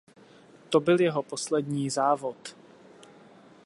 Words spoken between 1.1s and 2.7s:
poslední závod.